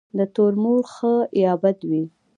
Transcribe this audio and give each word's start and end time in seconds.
د 0.17 0.19
تومور 0.35 0.83
ښه 0.93 1.13
یا 1.43 1.53
بد 1.61 1.79
وي. 1.89 2.03